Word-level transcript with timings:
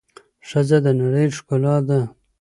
ښځه 0.47 0.77
د 0.81 0.83
د 0.85 0.87
نړۍ 0.99 1.25
ښکلا 1.37 1.75
ده. 1.87 1.99